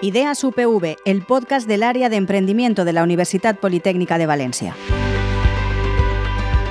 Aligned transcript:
Ideas 0.00 0.44
UPV, 0.44 0.96
el 1.04 1.22
podcast 1.22 1.66
del 1.66 1.82
área 1.82 2.08
de 2.08 2.14
emprendimiento 2.14 2.84
de 2.84 2.92
la 2.92 3.02
Universidad 3.02 3.58
Politécnica 3.58 4.16
de 4.16 4.26
Valencia. 4.26 4.76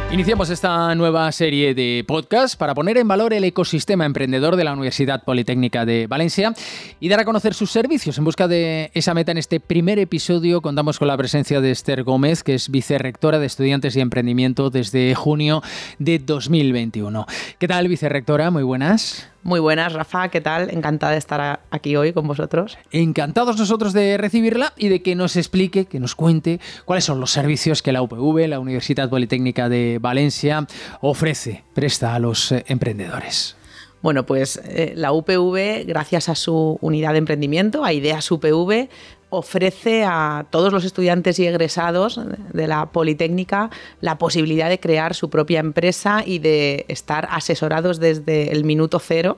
Iniciamos 0.10 0.50
esta 0.50 0.96
nueva 0.96 1.30
serie 1.34 1.76
de 1.76 2.06
podcasts 2.08 2.56
para 2.56 2.74
poner 2.74 2.96
en 2.96 3.10
valor 3.10 3.34
el 3.34 3.44
ecosistema 3.44 4.06
emprendedor 4.06 4.56
de 4.56 4.64
la 4.64 4.72
Universidad 4.72 5.26
Politécnica 5.26 5.86
de 5.86 6.08
Valencia 6.08 6.54
y 7.02 7.10
dar 7.10 7.20
a 7.20 7.26
conocer 7.26 7.54
sus 7.54 7.70
servicios. 7.70 8.18
En 8.18 8.24
busca 8.24 8.48
de 8.48 8.92
esa 8.94 9.14
meta, 9.14 9.34
en 9.34 9.38
este 9.38 9.60
primer 9.60 10.00
episodio 10.00 10.62
contamos 10.62 10.98
con 10.98 11.10
la 11.10 11.18
presencia 11.18 11.60
de 11.60 11.72
Esther 11.72 12.04
Gómez, 12.04 12.44
que 12.44 12.54
es 12.54 12.70
vicerrectora 12.70 13.40
de 13.40 13.48
Estudiantes 13.48 13.98
y 13.98 14.00
Emprendimiento 14.00 14.70
desde 14.70 15.14
junio 15.14 15.62
de 16.00 16.20
2021. 16.20 17.26
¿Qué 17.60 17.68
tal, 17.68 17.90
vicerrectora? 17.90 18.50
Muy 18.50 18.64
buenas. 18.64 19.30
Muy 19.48 19.62
buenas, 19.62 19.94
Rafa, 19.94 20.28
¿qué 20.28 20.42
tal? 20.42 20.70
Encantada 20.72 21.14
de 21.14 21.20
estar 21.20 21.62
aquí 21.72 21.96
hoy 21.96 22.12
con 22.12 22.28
vosotros. 22.28 22.78
Encantados 22.92 23.58
nosotros 23.58 23.94
de 23.94 24.18
recibirla 24.18 24.74
y 24.76 24.90
de 24.90 25.02
que 25.02 25.16
nos 25.16 25.38
explique, 25.38 25.86
que 25.86 26.02
nos 26.02 26.16
cuente 26.16 26.60
cuáles 26.84 27.06
son 27.06 27.22
los 27.22 27.32
servicios 27.32 27.82
que 27.82 27.94
la 27.94 28.02
UPV, 28.02 28.46
la 28.50 28.60
Universidad 28.60 29.10
Politécnica 29.10 29.70
de 29.70 30.00
Valencia, 30.02 30.68
ofrece, 31.00 31.64
presta 31.74 32.14
a 32.14 32.20
los 32.20 32.52
eh, 32.52 32.66
emprendedores. 32.68 33.56
Bueno, 34.02 34.26
pues 34.26 34.62
eh, 34.66 34.92
la 34.98 35.14
UPV, 35.14 35.86
gracias 35.88 36.28
a 36.28 36.36
su 36.36 36.78
unidad 36.82 37.14
de 37.14 37.20
emprendimiento, 37.20 37.86
a 37.86 37.94
Ideas 37.94 38.30
UPV, 38.30 38.90
ofrece 39.30 40.04
a 40.06 40.46
todos 40.50 40.72
los 40.72 40.86
estudiantes 40.86 41.38
y 41.40 41.48
egresados 41.48 42.20
de 42.54 42.68
la 42.68 42.88
Politécnica 42.88 43.70
la 44.00 44.18
posibilidad 44.18 44.70
de 44.70 44.80
crear 44.80 45.16
su 45.16 45.30
propia 45.30 45.60
empresa 45.60 46.24
y 46.26 46.40
de 46.40 46.86
estar 46.88 47.28
asesorados 47.32 48.00
desde 48.00 48.52
el 48.52 48.64
minuto 48.64 49.00
cero 49.00 49.38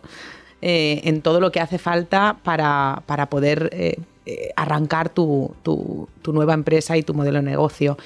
eh, 0.62 1.02
en 1.06 1.22
todo 1.22 1.40
lo 1.40 1.52
que 1.52 1.60
hace 1.60 1.78
falta 1.78 2.38
para, 2.44 3.02
poder 3.30 3.70
eh, 3.72 3.96
eh, 4.26 4.52
arrancar 4.56 5.10
tu, 5.10 5.56
nueva 6.28 6.54
empresa 6.54 6.96
y 6.98 7.04
tu 7.04 7.14
modelo 7.14 7.40
de 7.40 7.46
negocio. 7.46 7.98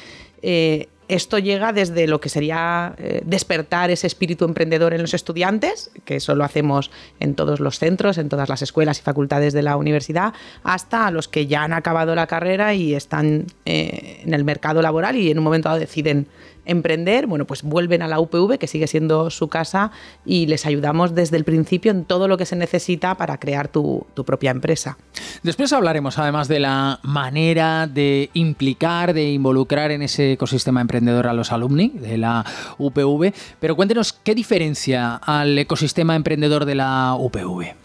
Esto 1.13 1.37
llega 1.37 1.73
desde 1.73 2.07
lo 2.07 2.19
que 2.19 2.27
sería 2.27 2.95
eh, 2.97 3.21
despertar 3.23 3.91
ese 3.91 4.07
espíritu 4.07 4.45
emprendedor 4.45 4.95
en 4.95 5.01
los 5.03 5.13
estudiantes, 5.13 5.91
que 6.05 6.15
eso 6.15 6.33
lo 6.33 6.43
hacemos 6.43 6.89
en 7.19 7.35
todos 7.35 7.59
los 7.59 7.77
centros, 7.77 8.17
en 8.17 8.29
todas 8.29 8.49
las 8.49 8.63
escuelas 8.63 8.97
y 8.97 9.03
facultades 9.03 9.53
de 9.53 9.61
la 9.61 9.77
universidad, 9.77 10.33
hasta 10.63 11.11
los 11.11 11.27
que 11.27 11.45
ya 11.45 11.61
han 11.61 11.73
acabado 11.73 12.15
la 12.15 12.25
carrera 12.25 12.73
y 12.73 12.95
están 12.95 13.45
eh, 13.65 14.21
en 14.23 14.33
el 14.33 14.43
mercado 14.43 14.81
laboral 14.81 15.15
y 15.15 15.29
en 15.29 15.37
un 15.37 15.43
momento 15.43 15.69
dado 15.69 15.79
deciden 15.79 16.25
emprender, 16.65 17.27
bueno, 17.27 17.45
pues 17.45 17.63
vuelven 17.63 18.01
a 18.01 18.07
la 18.07 18.19
UPV, 18.19 18.57
que 18.57 18.67
sigue 18.67 18.87
siendo 18.87 19.29
su 19.29 19.47
casa, 19.47 19.91
y 20.25 20.47
les 20.47 20.65
ayudamos 20.65 21.15
desde 21.15 21.37
el 21.37 21.43
principio 21.43 21.91
en 21.91 22.05
todo 22.05 22.27
lo 22.27 22.37
que 22.37 22.45
se 22.45 22.55
necesita 22.55 23.15
para 23.15 23.37
crear 23.39 23.67
tu, 23.67 24.05
propia 24.25 24.51
empresa. 24.51 24.97
Después 25.43 25.73
hablaremos 25.73 26.17
además 26.17 26.47
de 26.47 26.59
la 26.59 26.99
manera 27.03 27.87
de 27.87 28.29
implicar, 28.33 29.13
de 29.13 29.31
involucrar 29.31 29.91
en 29.91 30.01
ese 30.01 30.33
ecosistema 30.33 30.81
emprendedor 30.81 31.27
a 31.27 31.33
los 31.33 31.51
alumni 31.51 31.89
de 31.89 32.17
la 32.17 32.45
UPV, 32.77 33.33
pero 33.59 33.75
cuéntenos 33.75 34.13
qué 34.13 34.33
diferencia 34.33 35.15
al 35.15 35.57
ecosistema 35.57 36.15
emprendedor 36.15 36.65
de 36.65 36.75
la 36.75 37.15
UPV. 37.19 37.83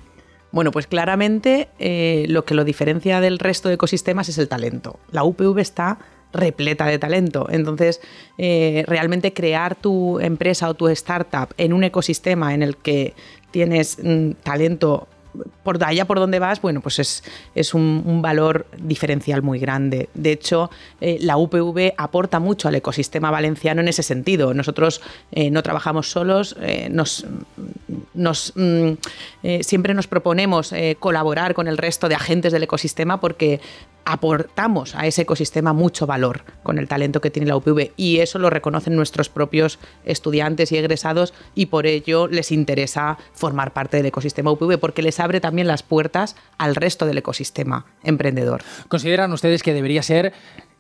Bueno, 0.50 0.70
pues 0.70 0.86
claramente 0.86 1.68
eh, 1.78 2.24
lo 2.28 2.44
que 2.44 2.54
lo 2.54 2.64
diferencia 2.64 3.20
del 3.20 3.38
resto 3.38 3.68
de 3.68 3.74
ecosistemas 3.74 4.28
es 4.28 4.38
el 4.38 4.48
talento. 4.48 4.98
La 5.10 5.24
UPV 5.24 5.58
está 5.58 5.98
repleta 6.32 6.86
de 6.86 6.98
talento. 6.98 7.46
Entonces, 7.50 8.00
eh, 8.36 8.84
realmente 8.86 9.32
crear 9.32 9.74
tu 9.74 10.20
empresa 10.20 10.68
o 10.68 10.74
tu 10.74 10.88
startup 10.88 11.54
en 11.56 11.72
un 11.72 11.84
ecosistema 11.84 12.54
en 12.54 12.62
el 12.62 12.76
que 12.76 13.14
tienes 13.50 13.98
mm, 14.02 14.32
talento 14.42 15.08
por 15.62 15.82
allá 15.84 16.04
por 16.06 16.18
donde 16.18 16.40
vas, 16.40 16.60
bueno, 16.60 16.80
pues 16.80 16.98
es, 16.98 17.22
es 17.54 17.72
un, 17.72 18.22
valor 18.22 18.66
diferencial 18.78 19.42
muy 19.42 19.60
grande. 19.60 20.08
De 20.14 20.32
hecho, 20.32 20.68
eh, 21.00 21.18
la 21.20 21.36
UPV 21.36 21.92
aporta 21.96 22.40
mucho 22.40 22.66
al 22.66 22.74
ecosistema 22.74 23.30
valenciano 23.30 23.80
en 23.80 23.88
ese 23.88 24.02
sentido. 24.02 24.52
Nosotros 24.52 25.00
eh, 25.30 25.50
no 25.50 25.62
trabajamos 25.62 26.10
solos, 26.10 26.56
nos, 26.90 27.24
mm, 28.56 28.92
siempre 29.60 29.94
nos 29.94 30.08
proponemos 30.08 30.74
colaborar 30.98 31.54
con 31.54 31.68
el 31.68 31.78
resto 31.78 32.08
de 32.08 32.16
agentes 32.16 32.52
del 32.52 32.64
ecosistema 32.64 33.20
porque 33.20 33.60
aportamos 34.08 34.94
a 34.94 35.06
ese 35.06 35.22
ecosistema 35.22 35.74
mucho 35.74 36.06
valor 36.06 36.42
con 36.62 36.78
el 36.78 36.88
talento 36.88 37.20
que 37.20 37.30
tiene 37.30 37.46
la 37.46 37.56
UPV 37.56 37.92
y 37.98 38.20
eso 38.20 38.38
lo 38.38 38.48
reconocen 38.48 38.96
nuestros 38.96 39.28
propios 39.28 39.78
estudiantes 40.06 40.72
y 40.72 40.78
egresados 40.78 41.34
y 41.54 41.66
por 41.66 41.86
ello 41.86 42.26
les 42.26 42.50
interesa 42.50 43.18
formar 43.34 43.74
parte 43.74 43.98
del 43.98 44.06
ecosistema 44.06 44.50
UPV 44.50 44.78
porque 44.78 45.02
les 45.02 45.20
abre 45.20 45.42
también 45.42 45.66
las 45.66 45.82
puertas 45.82 46.36
al 46.56 46.74
resto 46.74 47.04
del 47.04 47.18
ecosistema 47.18 47.84
emprendedor. 48.02 48.62
¿Consideran 48.88 49.30
ustedes 49.34 49.62
que 49.62 49.74
debería 49.74 50.02
ser 50.02 50.32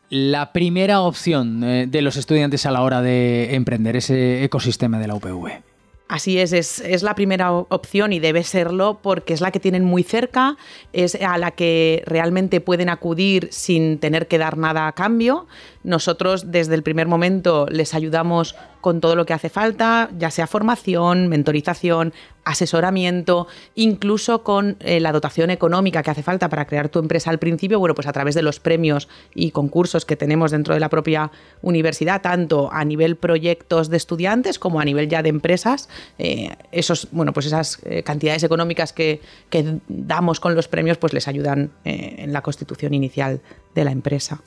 la 0.08 0.54
primera 0.54 1.02
opción 1.02 1.62
eh, 1.64 1.86
de 1.86 2.00
los 2.00 2.16
estudiantes 2.16 2.64
a 2.64 2.70
la 2.70 2.80
hora 2.80 3.02
de 3.02 3.54
emprender 3.54 3.96
ese 3.96 4.42
ecosistema 4.42 4.98
de 4.98 5.06
la 5.06 5.14
UPV? 5.14 5.67
Así 6.08 6.38
es, 6.38 6.54
es, 6.54 7.02
la 7.02 7.14
primera 7.14 7.52
opción 7.52 8.14
y 8.14 8.18
debe 8.18 8.42
serlo 8.42 8.98
porque 9.02 9.34
es 9.34 9.42
la 9.42 9.50
que 9.50 9.60
tienen 9.60 9.84
muy 9.84 10.02
cerca, 10.02 10.56
es 10.94 11.14
a 11.16 11.36
la 11.36 11.50
que 11.50 12.02
realmente 12.06 12.62
pueden 12.62 12.88
acudir 12.88 13.48
sin 13.52 13.98
tener 13.98 14.26
que 14.26 14.38
dar 14.38 14.56
nada 14.56 14.86
a 14.86 14.92
cambio. 14.92 15.46
Nosotros 15.84 16.50
desde 16.50 16.74
el 16.74 16.82
primer 16.82 17.08
momento 17.08 17.66
les 17.70 17.92
ayudamos 17.92 18.56
con 18.80 19.00
todo 19.00 19.16
lo 19.16 19.26
que 19.26 19.32
hace 19.32 19.48
falta, 19.48 20.10
ya 20.18 20.30
sea 20.30 20.46
formación, 20.46 21.28
mentorización, 21.28 22.12
asesoramiento, 22.48 23.46
incluso 23.74 24.42
con 24.42 24.78
eh, 24.80 25.00
la 25.00 25.12
dotación 25.12 25.50
económica 25.50 26.02
que 26.02 26.10
hace 26.10 26.22
falta 26.22 26.48
para 26.48 26.66
crear 26.66 26.88
tu 26.88 26.98
empresa 26.98 27.30
al 27.30 27.38
principio, 27.38 27.78
bueno, 27.78 27.94
pues 27.94 28.06
a 28.06 28.12
través 28.12 28.34
de 28.34 28.42
los 28.42 28.58
premios 28.58 29.08
y 29.34 29.50
concursos 29.50 30.06
que 30.06 30.16
tenemos 30.16 30.50
dentro 30.50 30.72
de 30.72 30.80
la 30.80 30.88
propia 30.88 31.30
universidad, 31.60 32.22
tanto 32.22 32.70
a 32.72 32.84
nivel 32.84 33.16
proyectos 33.16 33.90
de 33.90 33.98
estudiantes 33.98 34.58
como 34.58 34.80
a 34.80 34.84
nivel 34.84 35.08
ya 35.08 35.22
de 35.22 35.28
empresas, 35.28 35.90
eh, 36.18 36.56
esos, 36.72 37.08
bueno, 37.12 37.34
pues 37.34 37.46
esas 37.46 37.80
eh, 37.84 38.02
cantidades 38.02 38.42
económicas 38.42 38.94
que, 38.94 39.20
que, 39.50 39.78
damos 39.88 40.40
con 40.40 40.54
los 40.54 40.68
premios, 40.68 40.96
pues 40.96 41.12
les 41.12 41.28
ayudan 41.28 41.70
en 41.84 42.32
la 42.32 42.42
constitución 42.42 42.94
inicial 42.94 43.40
de 43.74 43.84
la 43.84 43.92
empresa. 43.92 44.40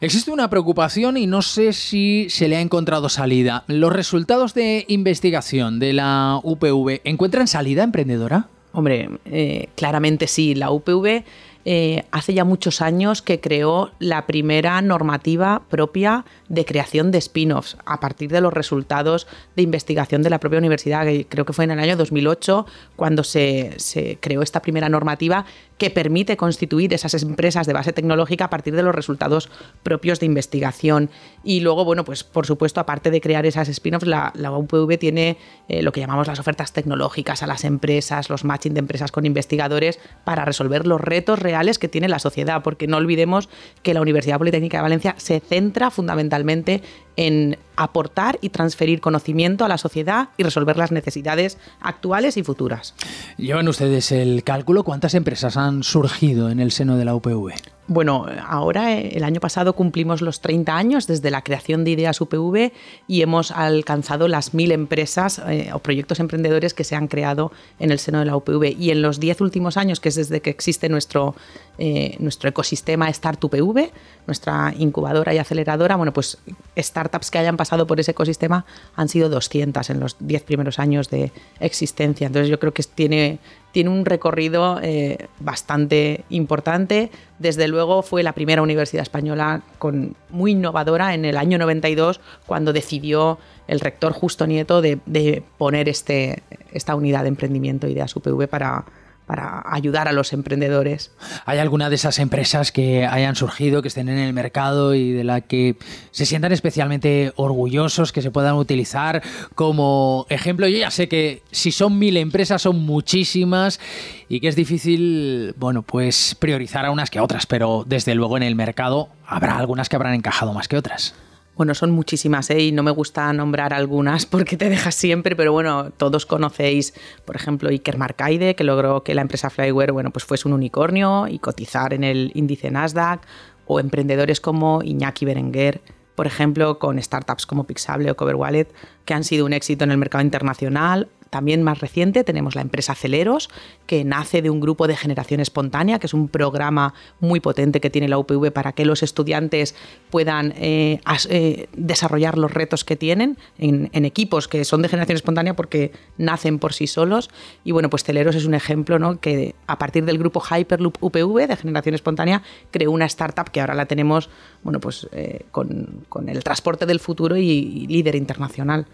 Existe 0.00 0.30
una 0.30 0.50
preocupación 0.50 1.16
y 1.16 1.26
no 1.26 1.42
sé 1.42 1.72
si 1.72 2.28
se 2.30 2.48
le 2.48 2.56
ha 2.56 2.60
encontrado 2.60 3.08
salida. 3.08 3.64
¿Los 3.66 3.92
resultados 3.92 4.54
de 4.54 4.84
investigación 4.88 5.78
de 5.78 5.92
la 5.92 6.40
UPV 6.42 7.00
encuentran 7.04 7.48
salida 7.48 7.82
emprendedora? 7.82 8.48
Hombre, 8.72 9.08
eh, 9.24 9.68
claramente 9.74 10.26
sí. 10.26 10.54
La 10.54 10.70
UPV 10.70 11.24
eh, 11.68 12.04
hace 12.12 12.32
ya 12.32 12.44
muchos 12.44 12.80
años 12.80 13.22
que 13.22 13.40
creó 13.40 13.90
la 13.98 14.26
primera 14.26 14.80
normativa 14.82 15.64
propia 15.68 16.24
de 16.48 16.64
creación 16.64 17.10
de 17.10 17.18
spin-offs 17.18 17.76
a 17.84 17.98
partir 17.98 18.30
de 18.30 18.40
los 18.40 18.52
resultados 18.52 19.26
de 19.56 19.62
investigación 19.62 20.22
de 20.22 20.30
la 20.30 20.38
propia 20.38 20.60
universidad, 20.60 21.04
que 21.04 21.26
creo 21.26 21.44
que 21.44 21.52
fue 21.52 21.64
en 21.64 21.72
el 21.72 21.80
año 21.80 21.96
2008 21.96 22.66
cuando 22.94 23.24
se, 23.24 23.74
se 23.78 24.16
creó 24.20 24.42
esta 24.42 24.62
primera 24.62 24.88
normativa 24.88 25.44
que 25.78 25.90
permite 25.90 26.36
constituir 26.36 26.94
esas 26.94 27.14
empresas 27.22 27.66
de 27.66 27.72
base 27.72 27.92
tecnológica 27.92 28.46
a 28.46 28.50
partir 28.50 28.74
de 28.74 28.82
los 28.82 28.94
resultados 28.94 29.50
propios 29.82 30.20
de 30.20 30.26
investigación. 30.26 31.10
Y 31.44 31.60
luego, 31.60 31.84
bueno, 31.84 32.04
pues 32.04 32.24
por 32.24 32.46
supuesto, 32.46 32.80
aparte 32.80 33.10
de 33.10 33.20
crear 33.20 33.46
esas 33.46 33.68
spin-offs, 33.68 34.06
la, 34.06 34.32
UPV 34.50 34.98
tiene 34.98 35.36
eh, 35.68 35.82
lo 35.82 35.92
que 35.92 36.00
llamamos 36.00 36.26
las 36.26 36.38
ofertas 36.38 36.72
tecnológicas 36.72 37.42
a 37.42 37.46
las 37.46 37.64
empresas, 37.64 38.30
los 38.30 38.44
matching 38.44 38.74
de 38.74 38.80
empresas 38.80 39.12
con 39.12 39.26
investigadores 39.26 39.98
para 40.24 40.44
resolver 40.44 40.86
los 40.86 41.00
retos 41.00 41.38
reales 41.38 41.78
que 41.78 41.88
tiene 41.88 42.08
la 42.08 42.18
sociedad, 42.18 42.62
porque 42.62 42.86
no 42.86 42.96
olvidemos 42.96 43.48
que 43.82 43.94
la 43.94 44.00
Universidad 44.00 44.38
Politécnica 44.38 44.78
de 44.78 44.82
Valencia 44.82 45.14
se 45.18 45.40
centra 45.40 45.90
fundamentalmente 45.90 46.82
en 47.16 47.58
aportar 47.76 48.38
y 48.40 48.50
transferir 48.50 49.00
conocimiento 49.00 49.64
a 49.64 49.68
la 49.68 49.78
sociedad 49.78 50.30
y 50.36 50.42
resolver 50.42 50.76
las 50.76 50.92
necesidades 50.92 51.58
actuales 51.80 52.36
y 52.36 52.42
futuras. 52.42 52.94
Llevan 53.36 53.68
ustedes 53.68 54.12
el 54.12 54.44
cálculo, 54.44 54.84
¿cuántas 54.84 55.14
empresas 55.14 55.56
han 55.56 55.82
surgido 55.82 56.50
en 56.50 56.60
el 56.60 56.72
seno 56.72 56.96
de 56.96 57.04
la 57.04 57.14
UPV? 57.14 57.52
Bueno, 57.88 58.26
ahora 58.44 58.94
eh, 58.94 59.12
el 59.14 59.22
año 59.22 59.40
pasado 59.40 59.74
cumplimos 59.74 60.20
los 60.20 60.40
30 60.40 60.76
años 60.76 61.06
desde 61.06 61.30
la 61.30 61.42
creación 61.42 61.84
de 61.84 61.92
Ideas 61.92 62.20
UPV 62.20 62.72
y 63.06 63.22
hemos 63.22 63.52
alcanzado 63.52 64.26
las 64.26 64.54
mil 64.54 64.72
empresas 64.72 65.40
eh, 65.46 65.70
o 65.72 65.78
proyectos 65.78 66.18
emprendedores 66.18 66.74
que 66.74 66.82
se 66.82 66.96
han 66.96 67.06
creado 67.06 67.52
en 67.78 67.92
el 67.92 68.00
seno 68.00 68.18
de 68.18 68.24
la 68.24 68.36
UPV. 68.36 68.74
Y 68.76 68.90
en 68.90 69.02
los 69.02 69.20
10 69.20 69.40
últimos 69.40 69.76
años, 69.76 70.00
que 70.00 70.08
es 70.08 70.16
desde 70.16 70.40
que 70.40 70.50
existe 70.50 70.88
nuestro, 70.88 71.36
eh, 71.78 72.16
nuestro 72.18 72.48
ecosistema 72.48 73.08
Startup 73.10 73.54
UPV, 73.54 73.92
nuestra 74.26 74.74
incubadora 74.76 75.32
y 75.32 75.38
aceleradora, 75.38 75.94
bueno, 75.94 76.12
pues 76.12 76.38
startups 76.76 77.30
que 77.30 77.38
hayan 77.38 77.56
pasado 77.56 77.86
por 77.86 78.00
ese 78.00 78.10
ecosistema 78.10 78.66
han 78.96 79.08
sido 79.08 79.28
200 79.28 79.88
en 79.90 80.00
los 80.00 80.16
10 80.18 80.42
primeros 80.42 80.80
años 80.80 81.08
de 81.08 81.30
existencia. 81.60 82.26
Entonces 82.26 82.50
yo 82.50 82.58
creo 82.58 82.74
que 82.74 82.82
tiene 82.82 83.38
tiene 83.76 83.90
un 83.90 84.06
recorrido 84.06 84.80
eh, 84.82 85.28
bastante 85.38 86.24
importante. 86.30 87.10
Desde 87.38 87.68
luego 87.68 88.00
fue 88.00 88.22
la 88.22 88.32
primera 88.32 88.62
universidad 88.62 89.02
española 89.02 89.60
con, 89.78 90.16
muy 90.30 90.52
innovadora 90.52 91.12
en 91.12 91.26
el 91.26 91.36
año 91.36 91.58
92 91.58 92.22
cuando 92.46 92.72
decidió 92.72 93.38
el 93.68 93.80
rector 93.80 94.14
Justo 94.14 94.46
Nieto 94.46 94.80
de, 94.80 95.42
poner 95.58 95.90
este, 95.90 96.42
esta 96.72 96.94
unidad 96.94 97.24
de 97.24 97.28
emprendimiento 97.28 97.86
Ideas 97.86 98.16
UPV 98.16 98.48
para, 98.48 98.86
para 99.26 99.62
ayudar 99.66 100.08
a 100.08 100.12
los 100.12 100.32
emprendedores. 100.32 101.10
¿Hay 101.44 101.58
alguna 101.58 101.90
de 101.90 101.96
esas 101.96 102.18
empresas 102.18 102.72
que 102.72 103.04
hayan 103.04 103.34
surgido, 103.34 103.82
que 103.82 103.88
estén 103.88 104.08
en 104.08 104.18
el 104.18 104.32
mercado 104.32 104.94
y 104.94 105.12
de 105.12 105.24
la 105.24 105.40
que 105.40 105.76
se 106.12 106.26
sientan 106.26 106.52
especialmente 106.52 107.32
orgullosos, 107.36 108.12
que 108.12 108.22
se 108.22 108.30
puedan 108.30 108.54
utilizar 108.54 109.22
como 109.54 110.26
ejemplo? 110.30 110.68
Yo 110.68 110.78
ya 110.78 110.90
sé 110.90 111.08
que 111.08 111.42
si 111.50 111.72
son 111.72 111.98
mil 111.98 112.16
empresas 112.16 112.62
son 112.62 112.84
muchísimas 112.84 113.80
y 114.28 114.40
que 114.40 114.48
es 114.48 114.56
difícil, 114.56 115.54
bueno, 115.58 115.82
pues 115.82 116.36
priorizar 116.38 116.86
a 116.86 116.90
unas 116.90 117.10
que 117.10 117.18
a 117.18 117.22
otras, 117.22 117.46
pero 117.46 117.84
desde 117.86 118.14
luego 118.14 118.36
en 118.36 118.44
el 118.44 118.54
mercado 118.54 119.08
habrá 119.26 119.58
algunas 119.58 119.88
que 119.88 119.96
habrán 119.96 120.14
encajado 120.14 120.52
más 120.52 120.68
que 120.68 120.76
otras. 120.76 121.14
Bueno, 121.56 121.74
son 121.74 121.90
muchísimas 121.90 122.50
¿eh? 122.50 122.60
y 122.60 122.72
no 122.72 122.82
me 122.82 122.90
gusta 122.90 123.32
nombrar 123.32 123.72
algunas 123.72 124.26
porque 124.26 124.58
te 124.58 124.68
dejas 124.68 124.94
siempre, 124.94 125.34
pero 125.34 125.52
bueno, 125.52 125.90
todos 125.90 126.26
conocéis, 126.26 126.92
por 127.24 127.34
ejemplo, 127.34 127.70
Iker 127.70 127.96
Marcaide, 127.96 128.54
que 128.54 128.64
logró 128.64 129.02
que 129.02 129.14
la 129.14 129.22
empresa 129.22 129.48
Flyware 129.48 129.92
bueno, 129.92 130.10
pues 130.10 130.24
fuese 130.24 130.46
un 130.48 130.54
unicornio 130.54 131.28
y 131.28 131.38
cotizar 131.38 131.94
en 131.94 132.04
el 132.04 132.30
índice 132.34 132.70
Nasdaq, 132.70 133.22
o 133.66 133.80
emprendedores 133.80 134.40
como 134.40 134.82
Iñaki 134.82 135.24
Berenguer, 135.24 135.80
por 136.14 136.26
ejemplo, 136.26 136.78
con 136.78 137.02
startups 137.02 137.46
como 137.46 137.64
Pixable 137.64 138.10
o 138.10 138.16
Cover 138.16 138.36
Wallet, 138.36 138.68
que 139.04 139.14
han 139.14 139.24
sido 139.24 139.44
un 139.44 139.52
éxito 139.52 139.84
en 139.84 139.90
el 139.90 139.98
mercado 139.98 140.22
internacional 140.22 141.08
también 141.30 141.62
más 141.62 141.80
reciente 141.80 142.24
tenemos 142.24 142.54
la 142.54 142.62
empresa 142.62 142.94
Celeros, 142.94 143.48
que 143.86 144.04
nace 144.04 144.42
de 144.42 144.50
un 144.50 144.60
grupo 144.60 144.86
de 144.86 144.96
generación 144.96 145.40
espontánea, 145.40 145.98
que 145.98 146.06
es 146.06 146.14
un 146.14 146.28
programa 146.28 146.94
muy 147.20 147.40
potente 147.40 147.80
que 147.80 147.90
tiene 147.90 148.08
la 148.08 148.18
UPV 148.18 148.52
para 148.52 148.72
que 148.72 148.84
los 148.84 149.02
estudiantes 149.02 149.74
puedan 150.10 150.54
eh, 150.56 151.00
eh, 151.28 151.68
desarrollar 151.76 152.38
los 152.38 152.52
retos 152.52 152.84
que 152.84 152.96
tienen 152.96 153.38
en, 153.58 153.90
equipos 154.04 154.46
que 154.46 154.64
son 154.64 154.82
de 154.82 154.88
generación 154.88 155.16
espontánea 155.16 155.56
porque 155.56 155.92
nacen 156.16 156.58
por 156.58 156.72
sí 156.72 156.86
solos. 156.86 157.30
Y 157.64 157.72
bueno, 157.72 157.90
pues 157.90 158.04
Celeros 158.04 158.36
es 158.36 158.44
un 158.44 158.54
ejemplo 158.54 158.98
¿no? 158.98 159.20
que 159.20 159.54
a 159.66 159.78
partir 159.78 160.04
del 160.04 160.18
grupo 160.18 160.40
Hyperloop 160.40 161.02
UPV 161.02 161.48
de 161.48 161.56
generación 161.56 161.94
espontánea 161.94 162.42
creó 162.70 162.90
una 162.90 163.06
startup 163.06 163.50
que 163.50 163.60
ahora 163.60 163.74
la 163.74 163.86
tenemos 163.86 164.30
bueno, 164.62 164.80
pues, 164.80 165.08
eh, 165.12 165.44
con, 165.50 166.04
el 166.26 166.42
transporte 166.42 166.86
del 166.86 167.00
futuro 167.00 167.36
y 167.36 167.86
líder 167.86 168.16
internacional. 168.16 168.86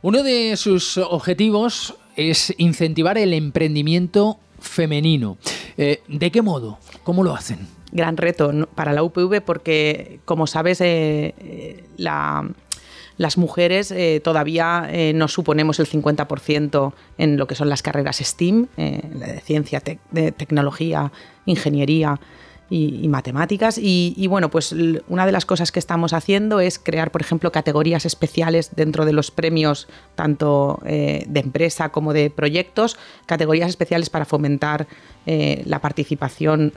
Uno 0.00 0.22
de 0.22 0.56
sus 0.56 0.96
objetivos 0.98 1.61
es 1.66 2.54
incentivar 2.58 3.18
el 3.18 3.34
emprendimiento 3.34 4.38
femenino. 4.60 5.38
Eh, 5.76 6.02
¿De 6.08 6.30
qué 6.30 6.42
modo? 6.42 6.78
¿Cómo 7.04 7.24
lo 7.24 7.34
hacen? 7.34 7.66
Gran 7.90 8.16
reto 8.16 8.68
para 8.74 8.92
la 8.92 9.02
UPV 9.02 9.42
porque, 9.42 10.20
como 10.24 10.46
sabes, 10.46 10.80
eh, 10.80 11.34
eh, 11.38 11.84
las 11.98 13.36
mujeres 13.36 13.94
todavía 14.24 14.90
no 15.14 15.28
suponemos 15.28 15.78
el 15.78 15.86
50% 15.86 16.92
en 17.18 17.36
lo 17.36 17.46
que 17.46 17.54
son 17.54 17.68
las 17.68 17.82
carreras 17.82 18.16
STEAM, 18.16 18.68
de 18.76 19.40
ciencia, 19.44 19.82
de 20.10 20.32
tecnología, 20.32 21.12
ingeniería 21.44 22.18
y, 22.72 23.08
matemáticas. 23.08 23.78
Y, 23.78 24.26
bueno, 24.28 24.50
pues 24.50 24.74
una 25.08 25.26
de 25.26 25.32
las 25.32 25.44
cosas 25.44 25.70
que 25.70 25.78
estamos 25.78 26.14
haciendo 26.14 26.60
es 26.60 26.78
crear, 26.78 27.10
por 27.10 27.20
ejemplo, 27.20 27.52
categorías 27.52 28.06
especiales 28.06 28.70
dentro 28.74 29.04
de 29.04 29.12
los 29.12 29.30
premios, 29.30 29.88
tanto 30.14 30.80
eh, 30.86 31.24
de 31.28 31.40
empresa 31.40 31.90
como 31.90 32.14
de 32.14 32.30
proyectos, 32.30 32.96
categorías 33.26 33.68
especiales 33.68 34.08
para 34.08 34.24
fomentar 34.24 34.86
eh, 35.26 35.62
la 35.66 35.80
participación 35.80 36.72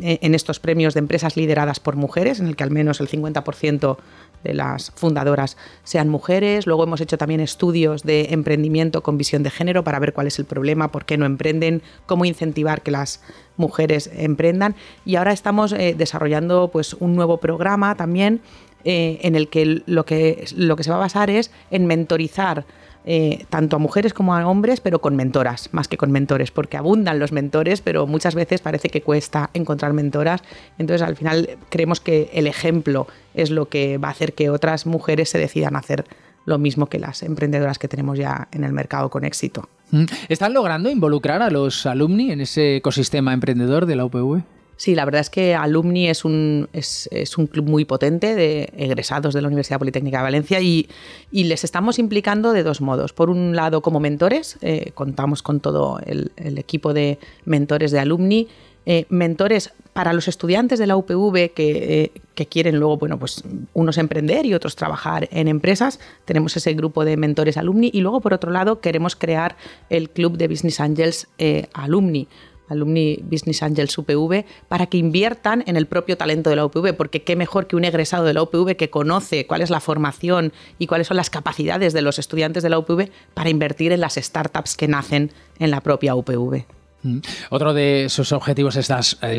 eh, 0.00 0.20
en 0.22 0.34
estos 0.34 0.60
premios 0.60 0.94
de 0.94 1.00
empresas 1.00 1.36
lideradas 1.36 1.80
por 1.80 1.96
mujeres, 1.96 2.38
en 2.38 2.46
el 2.46 2.54
que 2.54 2.62
al 2.62 2.70
menos 2.70 3.00
el 3.00 3.08
50% 3.08 3.96
de 4.44 4.54
las 4.54 4.90
fundadoras 4.92 5.56
sean 5.84 6.08
mujeres. 6.08 6.66
Luego 6.66 6.84
hemos 6.84 7.00
hecho 7.00 7.18
también 7.18 7.40
estudios 7.40 8.02
de 8.02 8.28
emprendimiento 8.30 9.02
con 9.02 9.18
visión 9.18 9.42
de 9.42 9.50
género 9.50 9.84
para 9.84 9.98
ver 9.98 10.12
cuál 10.12 10.26
es 10.26 10.38
el 10.38 10.44
problema, 10.44 10.92
por 10.92 11.04
qué 11.04 11.16
no 11.16 11.26
emprenden, 11.26 11.82
cómo 12.06 12.24
incentivar 12.24 12.82
que 12.82 12.90
las 12.90 13.22
mujeres 13.56 14.10
emprendan. 14.14 14.74
Y 15.04 15.16
ahora 15.16 15.32
estamos 15.32 15.72
eh, 15.72 15.94
desarrollando 15.96 16.70
pues, 16.72 16.94
un 16.94 17.14
nuevo 17.14 17.38
programa 17.38 17.94
también 17.96 18.40
eh, 18.84 19.20
en 19.22 19.36
el 19.36 19.48
que 19.48 19.82
lo, 19.86 20.04
que 20.04 20.44
lo 20.56 20.76
que 20.76 20.82
se 20.82 20.90
va 20.90 20.96
a 20.96 21.00
basar 21.00 21.30
es 21.30 21.52
en 21.70 21.86
mentorizar 21.86 22.64
eh, 23.04 23.46
tanto 23.50 23.76
a 23.76 23.78
mujeres 23.78 24.14
como 24.14 24.34
a 24.34 24.46
hombres, 24.46 24.80
pero 24.80 25.00
con 25.00 25.16
mentoras, 25.16 25.68
más 25.72 25.88
que 25.88 25.96
con 25.96 26.12
mentores, 26.12 26.50
porque 26.50 26.76
abundan 26.76 27.18
los 27.18 27.32
mentores, 27.32 27.80
pero 27.80 28.06
muchas 28.06 28.34
veces 28.34 28.60
parece 28.60 28.88
que 28.88 29.02
cuesta 29.02 29.50
encontrar 29.54 29.92
mentoras. 29.92 30.42
Entonces, 30.78 31.06
al 31.06 31.16
final, 31.16 31.58
creemos 31.68 32.00
que 32.00 32.30
el 32.32 32.46
ejemplo 32.46 33.06
es 33.34 33.50
lo 33.50 33.68
que 33.68 33.98
va 33.98 34.08
a 34.08 34.12
hacer 34.12 34.34
que 34.34 34.50
otras 34.50 34.86
mujeres 34.86 35.30
se 35.30 35.38
decidan 35.38 35.76
a 35.76 35.80
hacer 35.80 36.04
lo 36.44 36.58
mismo 36.58 36.86
que 36.86 36.98
las 36.98 37.22
emprendedoras 37.22 37.78
que 37.78 37.88
tenemos 37.88 38.18
ya 38.18 38.48
en 38.52 38.64
el 38.64 38.72
mercado 38.72 39.10
con 39.10 39.24
éxito. 39.24 39.68
Mm. 39.90 40.04
¿Están 40.28 40.54
logrando 40.54 40.90
involucrar 40.90 41.42
a 41.42 41.50
los 41.50 41.86
alumni 41.86 42.30
en 42.30 42.40
ese 42.40 42.76
ecosistema 42.76 43.32
emprendedor 43.32 43.86
de 43.86 43.96
la 43.96 44.04
UPV? 44.04 44.42
Sí, 44.76 44.94
la 44.94 45.04
verdad 45.04 45.20
es 45.20 45.30
que 45.30 45.54
Alumni 45.54 46.08
es 46.08 46.24
un, 46.24 46.68
es, 46.72 47.08
un 47.36 47.46
club 47.46 47.68
muy 47.68 47.84
potente 47.84 48.34
de 48.34 48.72
egresados 48.76 49.34
de 49.34 49.42
la 49.42 49.48
Universidad 49.48 49.78
Politécnica 49.78 50.18
de 50.18 50.22
Valencia 50.24 50.60
y, 50.60 50.88
les 51.30 51.64
estamos 51.64 51.98
implicando 51.98 52.52
de 52.52 52.62
dos 52.62 52.80
modos. 52.80 53.12
Por 53.12 53.30
un 53.30 53.54
lado, 53.54 53.82
como 53.82 54.00
mentores, 54.00 54.58
eh, 54.60 54.90
contamos 54.94 55.42
con 55.42 55.60
todo 55.60 56.00
el, 56.04 56.32
equipo 56.36 56.94
de 56.94 57.18
mentores 57.44 57.90
de 57.90 58.00
Alumni, 58.00 58.48
eh, 58.84 59.06
mentores 59.08 59.72
para 59.92 60.12
los 60.12 60.26
estudiantes 60.26 60.80
de 60.80 60.88
la 60.88 60.96
UPV 60.96 61.52
que, 61.54 62.02
eh, 62.02 62.12
que, 62.34 62.46
quieren 62.46 62.80
luego, 62.80 62.96
bueno, 62.96 63.18
pues 63.18 63.44
unos 63.74 63.98
emprender 63.98 64.46
y 64.46 64.54
otros 64.54 64.74
trabajar 64.74 65.28
en 65.30 65.46
empresas. 65.46 66.00
Tenemos 66.24 66.56
ese 66.56 66.74
grupo 66.74 67.04
de 67.04 67.16
mentores 67.16 67.56
alumni 67.56 67.90
y 67.92 68.00
luego, 68.00 68.20
por 68.20 68.34
otro 68.34 68.50
lado, 68.50 68.80
queremos 68.80 69.14
crear 69.14 69.56
el 69.90 70.10
club 70.10 70.38
de 70.38 70.48
Business 70.48 70.80
Angels 70.80 71.28
Alumni 71.74 72.26
Alumni 72.72 73.18
Business 73.22 73.62
Angels 73.62 73.96
UPV, 73.96 74.44
para 74.68 74.86
que 74.86 74.98
inviertan 74.98 75.62
en 75.66 75.76
el 75.76 75.86
propio 75.86 76.16
talento 76.16 76.50
de 76.50 76.56
la 76.56 76.64
UPV, 76.64 76.94
porque 76.94 77.22
qué 77.22 77.36
mejor 77.36 77.66
que 77.66 77.76
un 77.76 77.84
egresado 77.84 78.24
de 78.24 78.34
la 78.34 78.42
UPV 78.42 78.76
que 78.76 78.90
conoce 78.90 79.46
cuál 79.46 79.62
es 79.62 79.70
la 79.70 79.80
formación 79.80 80.52
y 80.78 80.86
cuáles 80.86 81.06
son 81.06 81.16
las 81.16 81.30
capacidades 81.30 81.92
de 81.92 82.02
los 82.02 82.18
estudiantes 82.18 82.62
de 82.62 82.70
la 82.70 82.78
UPV 82.78 83.10
para 83.34 83.50
invertir 83.50 83.92
en 83.92 84.00
las 84.00 84.14
startups 84.14 84.76
que 84.76 84.88
nacen 84.88 85.30
en 85.58 85.70
la 85.70 85.80
propia 85.80 86.14
UPV. 86.14 86.64
Mm. 87.02 87.18
Otro 87.50 87.74
de 87.74 88.06
sus 88.08 88.32
objetivos 88.32 88.76
es, 88.76 88.88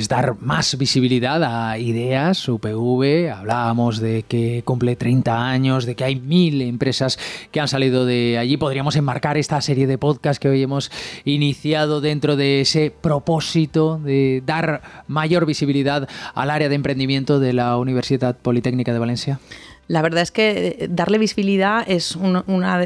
dar 0.09 0.35
más 0.39 0.77
visibilidad 0.77 1.41
a 1.43 1.77
ideas, 1.77 2.47
UPV. 2.47 3.31
Hablábamos 3.31 3.99
de 3.99 4.23
que 4.23 4.63
cumple 4.65 4.95
30 4.95 5.47
años, 5.47 5.85
de 5.85 5.95
que 5.95 6.03
hay 6.03 6.15
mil 6.15 6.61
empresas 6.61 7.17
que 7.51 7.59
han 7.59 7.67
salido 7.67 8.05
de 8.05 8.37
allí. 8.37 8.57
Podríamos 8.57 8.95
enmarcar 8.95 9.37
esta 9.37 9.61
serie 9.61 9.87
de 9.87 9.97
podcasts 9.97 10.39
que 10.39 10.49
hoy 10.49 10.61
hemos 10.61 10.91
iniciado 11.23 12.01
dentro 12.01 12.35
de 12.35 12.61
ese 12.61 12.91
propósito 12.91 13.99
de 14.03 14.43
dar 14.45 14.81
mayor 15.07 15.45
visibilidad 15.45 16.07
al 16.33 16.49
área 16.49 16.69
de 16.69 16.75
emprendimiento 16.75 17.39
de 17.39 17.53
la 17.53 17.77
Universidad 17.77 18.35
Politécnica 18.37 18.91
de 18.93 18.99
Valencia. 18.99 19.39
La 19.87 20.01
verdad 20.01 20.21
es 20.21 20.31
que 20.31 20.77
eh, 20.79 20.87
darle 20.89 21.17
visibilidad 21.17 21.83
es, 21.87 22.17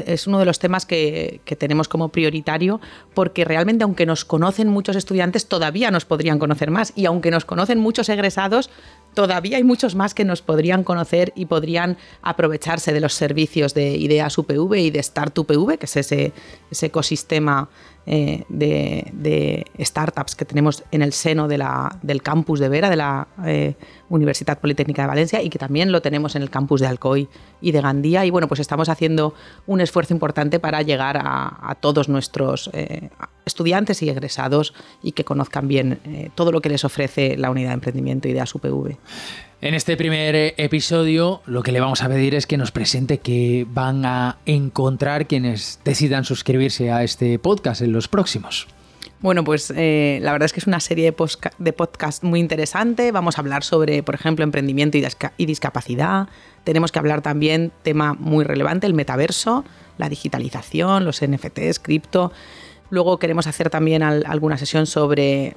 es 0.06 0.26
uno 0.26 0.38
de 0.38 0.44
los 0.44 0.58
temas 0.58 0.84
que, 0.84 1.40
tenemos 1.58 1.88
como 1.88 2.08
prioritario, 2.08 2.80
porque 3.14 3.44
realmente 3.44 3.84
aunque 3.84 4.06
nos 4.06 4.24
conocen 4.24 4.68
muchos 4.68 4.96
estudiantes, 4.96 5.46
todavía 5.46 5.90
nos 5.90 6.04
podrían 6.04 6.38
conocer 6.38 6.70
más. 6.70 6.92
Y 6.96 7.06
aunque 7.06 7.30
nos 7.30 7.44
conocen 7.44 7.78
muchos 7.78 8.08
egresados, 8.08 8.70
todavía 9.18 9.56
hay 9.56 9.64
muchos 9.64 9.96
más 9.96 10.14
que 10.14 10.24
nos 10.24 10.42
podrían 10.42 10.84
conocer 10.84 11.32
y 11.34 11.46
podrían 11.46 11.96
aprovecharse 12.22 12.92
de 12.92 13.00
los 13.00 13.14
servicios 13.14 13.74
de 13.74 13.96
Ideas 13.96 14.38
UPV 14.38 14.76
y 14.76 14.90
de 14.92 15.02
Start 15.02 15.36
UPV, 15.36 15.76
que 15.76 15.86
es 15.86 15.96
ese, 15.96 16.32
ese 16.70 16.86
ecosistema 16.86 17.68
eh, 18.06 18.44
de, 18.48 19.66
startups 19.80 20.36
que 20.36 20.44
tenemos 20.44 20.84
en 20.92 21.02
el 21.02 21.12
seno 21.12 21.48
del 21.48 22.22
campus 22.22 22.60
de 22.60 22.68
Vera, 22.68 22.88
de 22.88 22.96
la 22.96 23.26
eh, 23.44 23.74
Universidad 24.08 24.60
Politécnica 24.60 25.02
de 25.02 25.08
Valencia, 25.08 25.42
y 25.42 25.50
que 25.50 25.58
también 25.58 25.90
lo 25.90 26.00
tenemos 26.00 26.36
en 26.36 26.42
el 26.42 26.48
campus 26.48 26.80
de 26.80 26.86
Alcoy 26.86 27.28
y 27.60 27.72
de 27.72 27.80
Gandía. 27.80 28.24
Y 28.24 28.30
bueno, 28.30 28.46
pues 28.46 28.60
estamos 28.60 28.88
haciendo 28.88 29.34
un 29.66 29.80
esfuerzo 29.80 30.14
importante 30.14 30.60
para 30.60 30.80
llegar 30.82 31.20
a, 31.20 31.76
todos 31.80 32.08
nuestros 32.08 32.70
eh, 32.72 33.10
estudiantes 33.48 34.02
y 34.02 34.08
egresados 34.08 34.72
y 35.02 35.12
que 35.12 35.24
conozcan 35.24 35.66
bien 35.66 35.98
todo 36.36 36.52
lo 36.52 36.60
que 36.60 36.68
les 36.68 36.84
ofrece 36.84 37.36
la 37.36 37.50
unidad 37.50 37.70
de 37.70 37.74
emprendimiento 37.74 38.28
Ideas 38.28 38.54
UPV. 38.54 38.96
En 39.60 39.74
este 39.74 39.96
primer 39.96 40.36
eh, 40.36 40.54
episodio 40.56 41.42
lo 41.44 41.64
que 41.64 41.72
le 41.72 41.80
vamos 41.80 42.02
a 42.04 42.08
pedir 42.08 42.36
es 42.36 42.46
que 42.46 42.56
nos 42.56 42.70
presente 42.70 43.18
que 43.18 43.66
van 43.68 44.04
a 44.04 44.38
encontrar 44.46 45.26
quienes 45.26 45.80
decidan 45.84 46.22
suscribirse 46.22 46.92
a 46.92 47.02
este 47.02 47.40
podcast 47.40 47.82
en 47.82 47.90
los 47.92 48.06
próximos. 48.06 48.68
Bueno, 49.20 49.42
pues 49.42 49.72
eh, 49.74 50.20
la 50.22 50.30
verdad 50.30 50.46
es 50.46 50.52
que 50.52 50.60
es 50.60 50.68
una 50.68 50.78
serie 50.78 51.12
de, 51.58 51.72
podcast 51.72 52.22
muy 52.22 52.38
interesante. 52.38 53.10
Vamos 53.10 53.36
a 53.36 53.40
hablar 53.40 53.64
sobre, 53.64 54.04
por 54.04 54.14
ejemplo, 54.14 54.44
emprendimiento 54.44 54.96
y, 54.96 55.44
discapacidad. 55.46 56.28
Tenemos 56.62 56.92
que 56.92 57.00
hablar 57.00 57.20
también, 57.20 57.72
tema 57.82 58.14
muy 58.14 58.44
relevante, 58.44 58.86
el 58.86 58.94
metaverso, 58.94 59.64
la 59.96 60.08
digitalización, 60.08 61.04
los 61.04 61.20
NFTs, 61.20 61.80
cripto. 61.80 62.30
Luego 62.90 63.18
queremos 63.18 63.46
hacer 63.46 63.68
también 63.68 64.02
alguna 64.02 64.56
sesión 64.56 64.86
sobre 64.86 65.54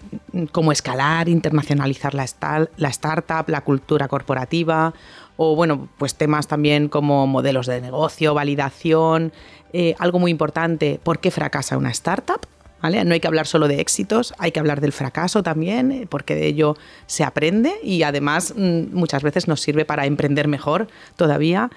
cómo 0.52 0.72
escalar, 0.72 1.30
internacionalizar 1.30 2.14
la, 2.14 2.24
startup, 2.24 3.50
la 3.50 3.62
cultura 3.62 4.08
corporativa 4.08 4.94
o 5.38 5.56
bueno, 5.56 5.88
pues 5.98 6.16
temas 6.16 6.48
también 6.48 6.90
como 6.90 7.26
modelos 7.28 7.68
de 7.68 7.82
negocio, 7.82 8.34
validación, 8.34 9.32
eh, 9.74 9.96
algo 9.98 10.20
muy 10.20 10.30
importante, 10.30 11.00
¿por 11.02 11.20
qué 11.20 11.32
fracasa 11.32 11.78
una 11.78 11.90
startup? 11.90 12.42
No 12.82 13.14
hay 13.14 13.20
que 13.20 13.28
hablar 13.28 13.46
solo 13.46 13.68
de 13.68 13.80
éxitos, 13.80 14.34
hay 14.40 14.52
que 14.52 14.60
hablar 14.60 14.82
del 14.82 14.92
fracaso 14.92 15.44
también, 15.44 15.92
eh, 15.92 16.08
porque 16.10 16.36
de 16.36 16.48
ello 16.48 16.76
se 17.06 17.24
aprende 17.24 17.74
y 17.84 18.04
además 18.04 18.54
mm, 18.58 18.94
muchas 18.94 19.22
veces 19.22 19.48
nos 19.48 19.62
sirve 19.62 19.86
para 19.86 20.06
emprender 20.06 20.48
mejor 20.48 20.88
todavía. 21.16 21.70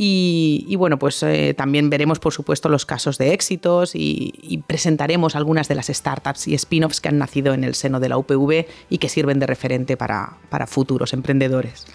Y, 0.00 0.76
bueno, 0.76 0.96
pues 0.96 1.20
eh, 1.24 1.54
también 1.54 1.90
veremos, 1.90 2.20
por 2.20 2.32
supuesto, 2.32 2.68
los 2.68 2.86
casos 2.86 3.18
de 3.18 3.32
éxitos 3.32 3.96
y, 3.96 4.62
presentaremos 4.68 5.34
algunas 5.34 5.66
de 5.66 5.74
las 5.74 5.88
startups 5.88 6.46
y 6.46 6.54
spin-offs 6.54 7.00
que 7.00 7.08
han 7.08 7.18
nacido 7.18 7.52
en 7.52 7.64
el 7.64 7.74
seno 7.74 7.98
de 7.98 8.08
la 8.08 8.16
UPV 8.16 8.66
y 8.90 8.98
que 8.98 9.08
sirven 9.08 9.40
de 9.40 9.46
referente 9.46 9.96
para, 9.96 10.34
para 10.50 10.68
futuros 10.68 11.12
emprendedores. 11.12 11.86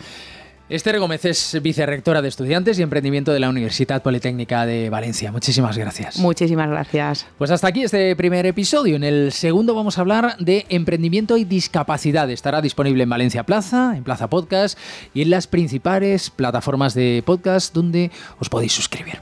Esther 0.74 0.98
Gómez 0.98 1.24
es 1.26 1.60
vicerrectora 1.62 2.24
de 2.24 2.30
Estudiantes 2.30 2.80
y 2.80 2.82
Emprendimiento 2.82 3.32
de 3.32 3.40
la 3.40 3.48
Universidad 3.48 4.02
Politécnica 4.02 4.66
de 4.66 4.90
Valencia. 4.90 5.32
Muchísimas 5.32 5.78
gracias. 5.78 6.18
Muchísimas 6.18 6.68
gracias. 6.68 7.28
Pues 7.38 7.52
hasta 7.52 7.68
aquí 7.68 7.84
este 7.84 8.16
primer 8.16 8.48
episodio. 8.48 8.96
En 8.96 9.04
el 9.04 9.32
segundo 9.34 9.76
vamos 9.76 10.00
a 10.00 10.02
hablar 10.02 10.36
de 10.40 10.66
emprendimiento 10.70 11.38
y 11.38 11.44
discapacidad. 11.44 12.28
Estará 12.32 12.60
disponible 12.60 13.04
en 13.04 13.10
Valencia 13.10 13.44
Plaza, 13.44 13.96
en 13.96 14.04
Plaza 14.04 14.32
Podcast 14.32 14.76
y 15.14 15.22
en 15.22 15.30
las 15.30 15.46
principales 15.46 16.32
plataformas 16.32 16.96
de 16.96 17.22
podcast 17.24 17.72
donde 17.76 18.10
os 18.40 18.50
podéis 18.50 18.74
suscribir. 18.74 19.20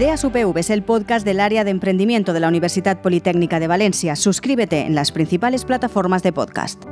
Ideas 0.00 0.24
UPV 0.24 0.56
es 0.56 0.70
el 0.70 0.82
podcast 0.82 1.26
del 1.26 1.40
área 1.40 1.62
de 1.62 1.70
emprendimiento 1.70 2.32
de 2.32 2.40
la 2.40 2.48
Universidad 2.48 3.02
Politécnica 3.02 3.60
de 3.60 3.66
Valencia. 3.66 4.16
Suscríbete 4.16 4.86
en 4.86 4.94
las 4.94 5.12
principales 5.12 5.66
plataformas 5.66 6.22
de 6.22 6.32
podcast. 6.32 6.82